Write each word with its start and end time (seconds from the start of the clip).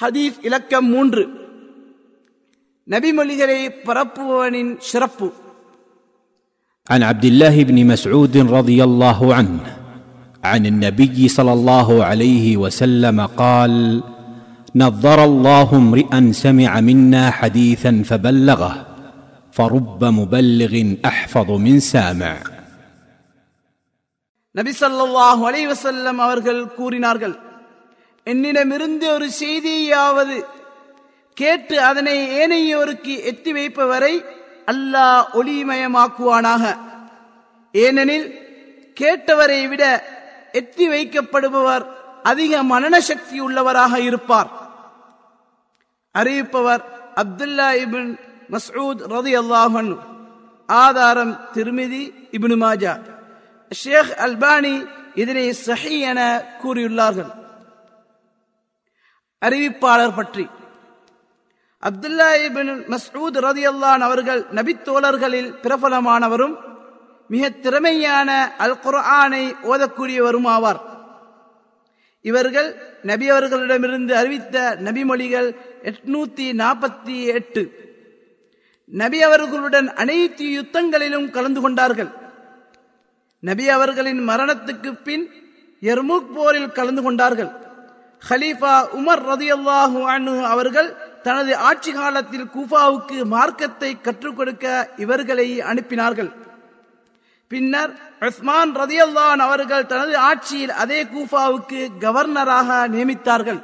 ஹதீஸ் 0.00 0.38
இலக்கம் 0.48 0.88
மூன்று 0.94 1.22
நபிமொழிகளை 2.88 3.60
பரப்புபவனின் 3.86 4.72
சிறப்பு 4.90 5.28
عن 6.86 7.00
عبد 7.02 7.24
الله 7.24 7.56
بن 7.70 7.78
مسعود 7.92 8.34
رضي 8.58 8.78
الله 8.88 9.20
عنه 9.34 9.62
عن 10.42 10.62
النبي 10.66 11.18
صلى 11.28 11.52
الله 11.58 11.88
عليه 12.04 12.46
وسلم 12.56 13.18
قال 13.42 13.72
نظر 14.74 15.18
الله 15.24 15.68
امرئا 15.76 16.20
سمع 16.44 16.70
منا 16.80 17.24
حديثا 17.30 17.92
فبلغه 18.08 18.72
فرب 19.54 20.00
مبلغ 20.20 20.72
احفظ 21.10 21.48
من 21.66 21.74
سامع 21.86 22.34
நபி 24.54 24.72
ஸல்லல்லாஹு 24.82 25.40
அலைஹி 25.48 25.68
வஸல்லம் 25.72 26.18
அவர்கள் 26.26 26.60
கூறினார்கள் 26.78 27.34
என்னிடமிருந்து 28.23 29.13
ஒரு 29.13 29.31
செய்தியாவது 29.31 30.45
கேட்டு 31.33 31.81
அதனை 31.81 32.29
ஏனையோருக்கு 32.29 33.13
எத்தி 33.31 33.51
வைப்பவரை 33.51 34.25
அல்லாஹ் 34.65 35.23
ஒளிமயமாக்குவானாக. 35.33 36.77
ஏனெனில் 37.71 38.27
கேட்டவரை 38.99 39.67
விட 39.67 40.03
எத்தி 40.53 40.87
வைக்கப்படுபவர் 40.93 41.85
அதிக 42.23 42.63
மனன 42.63 42.97
சக்தி 42.97 43.41
உள்ளவராக 43.41 43.97
இருப்பார். 43.97 44.49
அறிவிப்பவர் 46.13 46.83
அப்துல்லா 47.15 47.67
இபின் 47.83 48.19
மசூத் 48.51 49.01
ரதி 49.09 49.33
அல்லாஹன் 49.41 49.97
ஆதாரம் 50.67 51.39
Tirmidhi 51.53 52.13
Ibn 52.31 52.57
Majah. 52.63 52.99
Sheikh 53.69 54.13
Albani 54.17 54.87
இதனை 55.15 55.55
சஹி 55.65 55.99
என 55.99 56.43
கூறியுள்ளார்கள். 56.63 57.39
அறிவிப்பாளர் 59.41 60.17
பற்றி. 60.19 60.45
அப்துல்லா 61.87 62.27
இபின் 62.45 62.73
ரதி 63.45 63.63
அல்லான் 63.71 64.03
அவர்கள் 64.07 64.41
நபித்தோழர்களில் 64.57 65.51
பிரபலமானவரும் 65.63 66.55
மிக 67.33 67.49
திறமையான 67.65 68.29
அல் 68.63 68.79
குர்ஆனை 68.83 69.43
ஓதக்கூடியவரும் 69.71 70.47
ஆவார் 70.55 70.81
இவர்கள் 72.25 72.69
நபி 73.09 73.27
அவர்களிடமிருந்து 73.29 74.13
அறிவித்த 74.15 74.55
நபிமொழிகள் 74.87 75.49
எட்நூத்தி 75.91 76.47
நாற்பத்தி 76.61 77.15
எட்டு 77.37 77.63
நபி 79.01 79.19
அவர்களுடன் 79.27 79.87
அனைத்து 79.93 80.45
யுத்தங்களிலும் 80.57 81.27
கலந்து 81.29 81.61
கொண்டார்கள். 81.61 82.11
நபி 83.39 83.65
அவர்களின் 83.69 84.21
மரணத்துக்கு 84.29 84.91
பின் 85.03 85.25
எர்முக் 85.81 86.31
போரில் 86.35 86.75
கலந்து 86.77 87.01
கொண்டார்கள். 87.01 87.51
ஹலீஃபா 88.29 88.73
உமர் 88.99 89.23
ரதியல்லாஹு 89.31 89.99
அன்ஹு 90.13 90.41
அவர்கள் 90.53 90.89
தனது 91.23 91.51
ஆட்சி 91.69 91.91
காலத்தில் 91.91 92.47
கூஃபாவுக்கு 92.55 93.17
மார்க்கத்தை 93.33 93.89
கற்றுக் 94.01 94.37
கொடுக்க 94.37 94.65
இவர்களை 95.03 95.47
அனுப்பினார்கள். 95.71 96.29
பின்னர் 97.51 97.91
உஸ்மான் 98.27 98.73
ரதியல்லான் 98.81 99.41
அவர்கள் 99.47 99.89
தனது 99.93 100.13
ஆட்சியில் 100.29 100.73
அதே 100.83 100.99
கூஃபாவுக்கு 101.13 101.79
கவர்னராக 102.03 102.69
நியமித்தார்கள். 102.93 103.61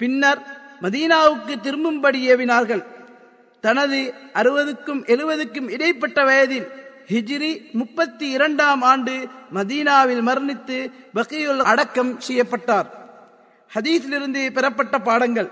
பின்னர் 0.00 0.40
மதீனாவுக்கு 0.84 1.54
திரும்பும்படி 1.66 2.20
ஏவினார்கள். 2.32 2.82
தனது 3.64 4.00
அறுபதுக்கும் 4.40 5.02
எழுபதுக்கும் 5.12 5.70
இடைப்பட்ட 5.76 6.18
வயதில் 6.24 6.68
ஹிஜ்ரி 7.12 7.50
முப்பத்தி 7.80 8.26
இரண்டாம் 8.36 8.82
ஆண்டு 8.82 9.14
மதீனாவில் 9.56 10.22
மரணித்து 10.28 10.78
பக்கியுல் 11.16 11.64
அடக்கம் 11.72 12.12
செய்யப்பட்டார். 12.28 12.88
ஹதீஸிலிருந்து 13.74 14.52
பெறப்பட்ட 14.52 14.98
பாடங்கள். 14.98 15.50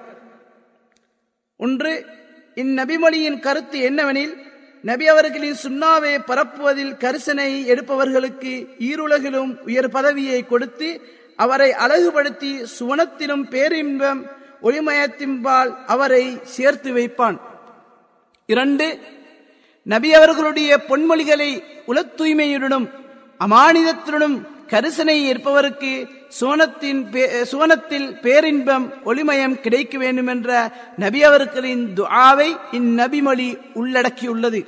ஒன்று 1.56 2.06
இந்நபிமொழியின் 2.54 3.40
கருத்து 3.40 3.90
என்னவெனில் 3.90 4.34
நபி 4.82 5.06
அவர்களின் 5.08 5.56
சுண்ணாவை 5.62 6.18
பரப்புவதில் 6.26 6.96
கரிசனை 6.96 7.64
எடுப்பவர்களுக்கு 7.66 8.66
ஈருலகிலும் 8.78 9.58
உயர் 9.60 9.88
பதவியை 9.88 10.46
கொடுத்து 10.46 11.00
அவரை 11.36 11.72
அழகுபடுத்தி 11.72 12.64
சுவனத்திலும் 12.78 13.48
பேரின்பம் 13.48 14.26
ஒளிமயத்தின்பால் 14.62 15.84
அவரை 15.86 16.38
சேர்த்து 16.42 16.94
வைப்பான். 16.94 17.40
இரண்டு 18.46 18.98
நபி 19.82 20.14
அவர்களுடைய 20.14 20.80
பொன்மொழிகளை 20.88 21.62
உளத் 21.86 22.12
தூய்மையுடனும் 22.16 22.90
அமானிதத்துடனும் 23.40 24.42
கரிசனை 24.74 25.16
ஏற்பவருக்கு 25.32 25.92
சுவனத்தின் 26.40 27.00
சுவனத்தில் 27.52 28.08
பேரின்பம் 28.20 28.86
ஒளிமயம் 29.04 29.60
கிடைக்க 29.64 29.98
வேண்டும் 29.98 30.26
என்ற 30.26 30.50
நபி 30.96 31.20
அவர்களின் 31.22 31.84
துஆவை 31.98 32.48
இந்நபிமொழி 32.72 33.48
உள்ளடக்கியுள்ளது. 33.74 34.60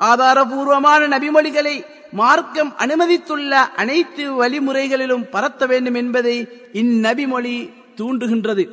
ஆதாரபூர்வமான 0.00 1.02
நபிமொழிகளை 1.14 1.76
மார்க்கம் 2.12 2.72
அனுமதித்துள்ள 2.78 3.52
அனைத்து 3.82 4.24
வழிமுறைகளிலும் 4.40 5.28
பரத்த 5.34 5.66
வேண்டும் 5.66 5.94
என்பதை 5.94 6.36
இந்நபிமொழி 6.72 7.56
தூண்டுகின்றது. 7.96 8.64